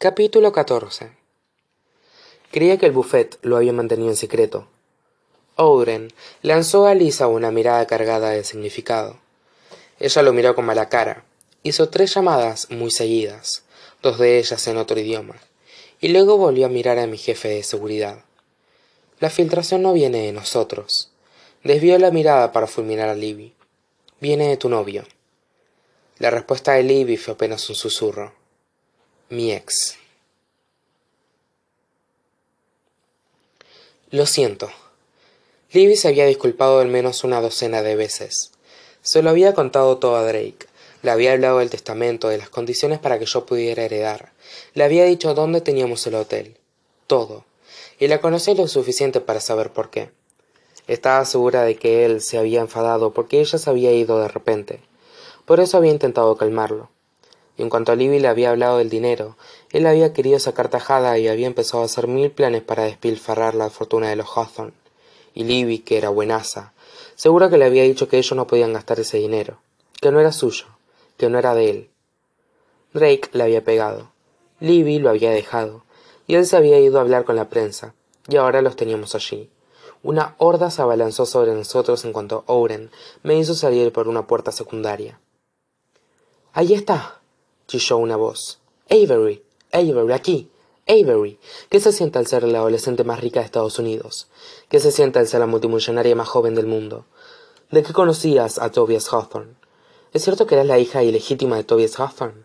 [0.00, 1.10] capítulo catorce.
[2.52, 4.68] Creía que el buffet lo había mantenido en secreto.
[5.56, 9.18] Owen lanzó a Lisa una mirada cargada de significado.
[9.98, 11.24] Ella lo miró con mala cara.
[11.64, 13.64] Hizo tres llamadas muy seguidas
[14.00, 15.34] dos de ellas en otro idioma
[16.00, 18.24] y luego volvió a mirar a mi jefe de seguridad.
[19.18, 21.10] La filtración no viene de nosotros.
[21.64, 23.52] Desvió la mirada para fulminar a libby.
[24.20, 25.04] Viene de tu novio.
[26.18, 28.37] La respuesta de libby fue apenas un susurro
[29.30, 29.98] mi ex.
[34.10, 34.70] Lo siento.
[35.70, 38.52] Libby se había disculpado al menos una docena de veces.
[39.02, 40.66] Se lo había contado todo a drake.
[41.02, 44.32] Le había hablado del testamento de las condiciones para que yo pudiera heredar.
[44.72, 46.56] Le había dicho dónde teníamos el hotel.
[47.06, 47.44] Todo.
[47.98, 50.10] Y la conocía lo suficiente para saber por qué.
[50.86, 54.80] Estaba segura de que él se había enfadado porque ella se había ido de repente.
[55.44, 56.88] Por eso había intentado calmarlo
[57.58, 59.36] en cuanto a Libby le había hablado del dinero.
[59.70, 63.68] Él había querido sacar tajada y había empezado a hacer mil planes para despilfarrar la
[63.68, 64.72] fortuna de los Hawthorne.
[65.34, 66.72] Y Libby que era buenaza
[67.14, 69.58] seguro que le había dicho que ellos no podían gastar ese dinero
[70.00, 70.66] que no era suyo
[71.18, 71.90] que no era de él.
[72.94, 74.12] Drake le había pegado.
[74.60, 75.84] Libby lo había dejado.
[76.26, 77.94] Y él se había ido a hablar con la prensa.
[78.28, 79.50] Y ahora los teníamos allí.
[80.02, 82.90] Una horda se abalanzó sobre nosotros en cuanto owen
[83.24, 85.18] me hizo salir por una puerta secundaria.
[86.52, 87.17] Ahí está
[87.68, 88.58] chilló una voz.
[88.90, 90.50] Avery avery aquí.
[90.88, 91.38] Avery
[91.68, 94.28] qué se siente al ser la adolescente más rica de estados unidos
[94.70, 97.04] qué se siente al ser la multimillonaria más joven del mundo.
[97.70, 99.54] De qué conocías a tobias hawthorne
[100.14, 102.42] es cierto que eras la hija ilegítima de tobias hawthorne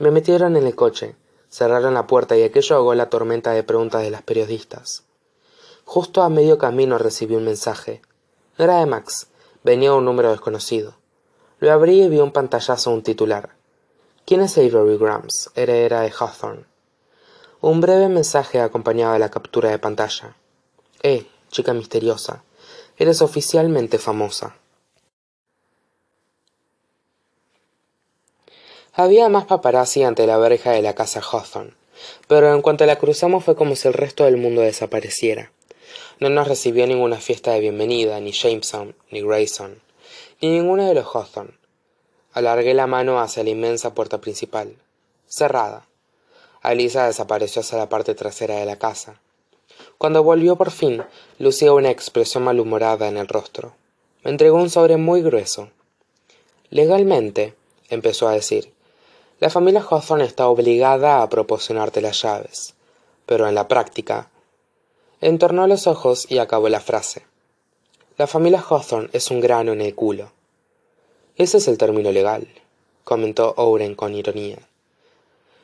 [0.00, 1.14] me metieron en el coche
[1.48, 5.04] cerraron la puerta y aquello ahogó la tormenta de preguntas de las periodistas.
[5.84, 8.02] Justo a medio camino recibí un mensaje.
[8.58, 9.28] Era de max.
[9.64, 10.96] Venía un número desconocido.
[11.58, 13.57] Lo abrí y vi un pantallazo un titular
[14.28, 16.66] quién es avery grams heredera de hawthorne
[17.62, 20.36] un breve mensaje acompañaba la captura de pantalla.
[21.02, 22.44] Eh chica misteriosa
[22.98, 24.54] eres oficialmente famosa.
[28.92, 31.72] Había más paparazzi ante la verja de la casa hawthorne
[32.26, 35.52] pero en cuanto la cruzamos fue como si el resto del mundo desapareciera.
[36.20, 39.80] No nos recibió ninguna fiesta de bienvenida ni jameson ni grayson
[40.42, 41.57] ni ninguno de los hawthorne
[42.32, 44.76] alargué la mano hacia la inmensa puerta principal
[45.28, 45.86] cerrada.
[46.62, 49.20] Alisa desapareció hacia la parte trasera de la casa.
[49.96, 51.04] Cuando volvió por fin
[51.38, 53.74] lucía una expresión malhumorada en el rostro.
[54.24, 55.70] Me entregó un sobre muy grueso.
[56.70, 57.54] Legalmente
[57.88, 58.72] empezó a decir
[59.40, 62.74] la familia hawthorne está obligada a proporcionarte las llaves.
[63.24, 64.30] Pero en la práctica
[65.20, 67.24] entornó los ojos y acabó la frase.
[68.16, 70.32] La familia hawthorne es un grano en el culo
[71.38, 72.46] ese es el término legal
[73.04, 74.58] comentó owen con ironía.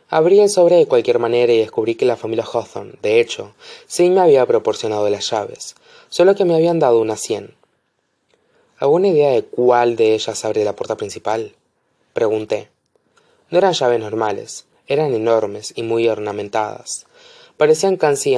[0.09, 3.53] Abrí el sobre de cualquier manera y descubrí que la familia hawthorne de hecho
[3.87, 5.75] sí me había proporcionado las llaves
[6.09, 7.55] solo que me habían dado unas cien.
[8.79, 11.53] Alguna idea de cuál de ellas abre la puerta principal
[12.15, 12.71] pregunté.
[13.51, 17.07] No eran llaves normales eran enormes y muy ornamentadas.
[17.57, 18.37] Parecían casi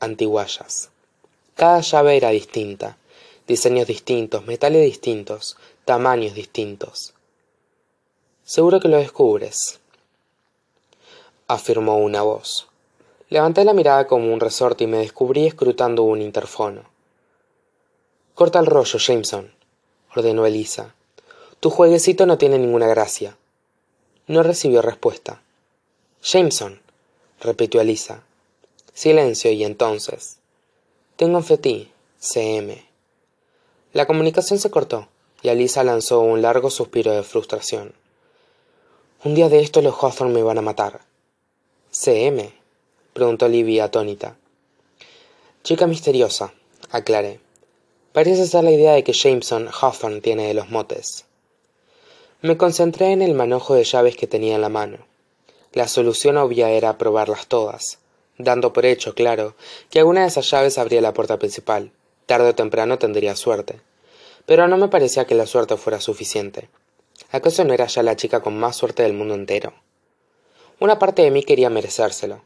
[0.00, 0.90] antiguallas.
[1.54, 2.96] Cada llave era distinta
[3.48, 7.14] diseños distintos metales distintos tamaños distintos.
[8.44, 9.80] Seguro que lo descubres
[11.48, 12.68] afirmó una voz.
[13.30, 16.82] Levanté la mirada como un resorte y me descubrí escrutando un interfono.
[18.34, 19.50] Corta el rollo jameson
[20.14, 20.94] ordenó elisa.
[21.60, 23.36] Tu jueguecito no tiene ninguna gracia.
[24.26, 25.42] No recibió respuesta.
[26.22, 26.80] Jameson
[27.40, 28.22] repitió Elisa.
[28.92, 30.38] silencio y entonces.
[31.16, 32.87] Tengo fe ti c
[33.98, 35.08] la comunicación se cortó
[35.42, 37.94] y alisa lanzó un largo suspiro de frustración.
[39.24, 41.00] Un día de estos los hawthorne me van a matar.
[41.90, 42.52] C
[43.12, 44.36] preguntó Libby atónita.
[45.64, 46.54] Chica misteriosa
[46.92, 47.40] aclaré.
[48.12, 51.24] Parece ser la idea de que jameson hawthorne tiene de los motes.
[52.40, 54.98] Me concentré en el manojo de llaves que tenía en la mano.
[55.72, 57.98] La solución obvia era probarlas todas
[58.38, 59.56] dando por hecho claro
[59.90, 61.90] que alguna de esas llaves abría la puerta principal.
[62.26, 63.87] Tarde o temprano tendría suerte
[64.48, 66.68] pero no me parecía que la suerte fuera suficiente.
[67.30, 69.72] Acaso no era ya la chica con más suerte del mundo entero
[70.80, 72.40] una parte de mí quería merecérselo.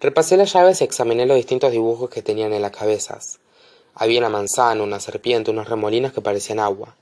[0.00, 3.38] Repasé las llaves y examiné los distintos dibujos que tenían en las cabezas.
[3.94, 6.96] Había una manzana una serpiente unos remolinos que parecían agua.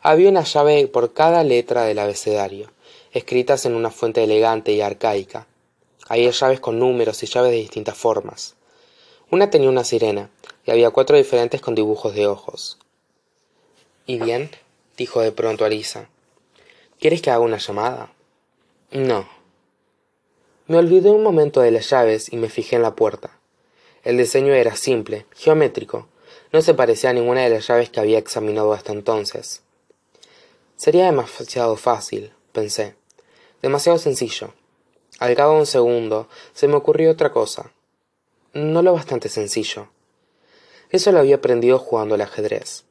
[0.00, 2.70] Había una llave por cada letra del abecedario
[3.12, 5.46] escritas en una fuente elegante y arcaica.
[6.08, 8.54] Había llaves con números y llaves de distintas formas.
[9.30, 10.30] Una tenía una sirena
[10.64, 12.78] y había cuatro diferentes con dibujos de ojos
[14.06, 14.50] y bien
[14.96, 16.08] dijo de pronto Alisa
[17.00, 18.12] quieres que haga una llamada
[18.92, 19.26] no
[20.66, 23.38] Me olvidé un momento de las llaves y me fijé en la puerta.
[24.04, 26.08] El diseño era simple, geométrico.
[26.52, 29.62] No se parecía a ninguna de las llaves que había examinado hasta entonces.
[30.76, 32.96] Sería demasiado fácil, pensé.
[33.62, 34.52] Demasiado sencillo.
[35.18, 37.72] Al cabo de un segundo, se me ocurrió otra cosa.
[38.52, 39.88] No lo bastante sencillo.
[40.90, 42.84] Eso lo había aprendido jugando al ajedrez.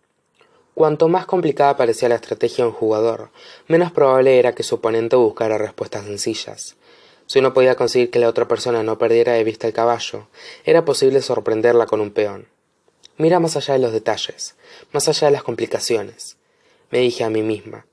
[0.74, 3.30] Cuanto más complicada parecía la estrategia de un jugador,
[3.68, 6.76] menos probable era que su oponente buscara respuestas sencillas.
[7.28, 10.28] Si uno podía conseguir que la otra persona no perdiera de vista el caballo,
[10.64, 12.48] era posible sorprenderla con un peón.
[13.18, 14.56] Mira más allá de los detalles,
[14.94, 16.38] más allá de las complicaciones,
[16.90, 17.86] me dije a mí misma.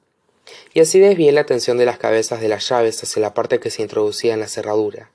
[0.73, 3.71] Y así desvié la atención de las cabezas de las llaves hacia la parte que
[3.71, 5.11] se introducía en la cerradura.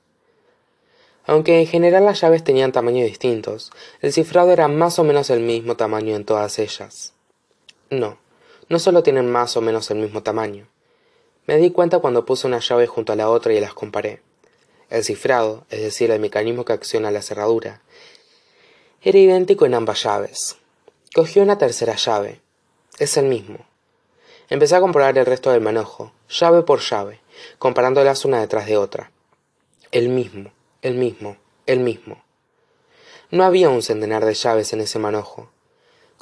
[1.25, 3.71] Aunque en general las llaves tenían tamaños distintos,
[4.01, 7.12] el cifrado era más o menos el mismo tamaño en todas ellas.
[7.99, 8.17] No,
[8.69, 10.67] no solo tienen más o menos el mismo tamaño,
[11.45, 14.21] me di cuenta cuando puse una llave junto a la otra y las comparé.
[14.89, 17.81] El cifrado, es decir, el mecanismo que acciona la cerradura,
[19.01, 20.55] era idéntico en ambas llaves.
[21.13, 22.39] Cogí una tercera llave.
[22.97, 23.65] Es el mismo.
[24.49, 27.19] Empecé a comprobar el resto del manojo, llave por llave,
[27.59, 29.11] comparándolas una detrás de otra.
[29.91, 31.35] El mismo, el mismo,
[31.65, 32.23] el mismo.
[33.31, 35.49] No había un centenar de llaves en ese manojo.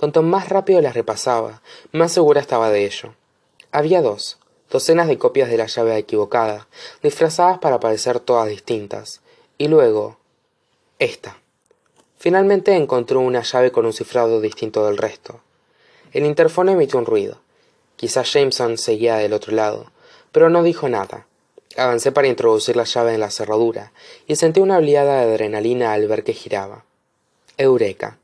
[0.01, 1.62] Cuanto más rápido las repasaba,
[1.92, 3.13] más segura estaba de ello.
[3.71, 4.39] Había dos,
[4.71, 6.68] docenas de copias de la llave equivocada,
[7.03, 9.21] disfrazadas para parecer todas distintas,
[9.59, 10.18] y luego
[10.98, 11.38] esta.
[12.18, 15.39] Finalmente encontró una llave con un cifrado distinto del resto.
[16.13, 17.39] El interfono emitió un ruido.
[17.95, 19.92] Quizás Jameson seguía del otro lado,
[20.31, 21.27] pero no dijo nada.
[21.77, 23.92] Avancé para introducir la llave en la cerradura
[24.25, 26.86] y sentí una oleada de adrenalina al ver que giraba.
[27.59, 28.18] Eureka.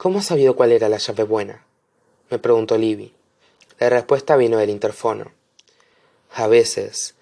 [0.00, 1.62] ¿Cómo has sabido cuál era la llave buena?
[2.30, 3.12] me preguntó Libby.
[3.78, 5.30] La respuesta vino del interfono.
[6.32, 7.16] A veces,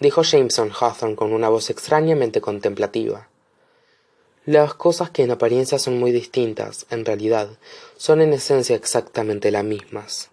[0.00, 3.28] dijo Jameson Hawthorne con una voz extrañamente contemplativa.
[4.46, 7.50] Las cosas que en apariencia son muy distintas, en realidad,
[7.98, 10.30] son en esencia exactamente las mismas.